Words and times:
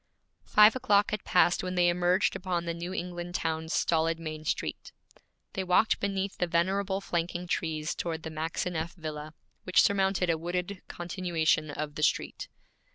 Five 0.47 0.75
o'clock 0.75 1.11
had 1.11 1.23
passed 1.25 1.61
when 1.61 1.75
they 1.75 1.87
emerged 1.87 2.35
upon 2.35 2.65
the 2.65 2.73
New 2.73 2.91
England 2.91 3.35
town's 3.35 3.71
stolid 3.71 4.17
main 4.19 4.43
street. 4.43 4.91
They 5.53 5.63
walked 5.63 5.99
beneath 5.99 6.39
the 6.39 6.47
venerable 6.47 7.01
flanking 7.01 7.45
trees 7.45 7.93
toward 7.93 8.23
the 8.23 8.31
Maxineff 8.31 8.95
villa, 8.95 9.35
which 9.63 9.83
surmounted 9.83 10.31
a 10.31 10.39
wooded 10.39 10.81
continuation 10.87 11.69
of 11.69 11.93
the 11.93 12.01
street. 12.01 12.47